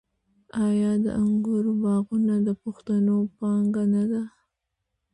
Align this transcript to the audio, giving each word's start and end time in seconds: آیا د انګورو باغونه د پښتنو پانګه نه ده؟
آیا 0.67 0.91
د 1.03 1.05
انګورو 1.21 1.73
باغونه 1.83 2.35
د 2.47 2.49
پښتنو 2.63 3.15
پانګه 3.39 3.83
نه 3.93 4.03
ده؟ 4.11 4.23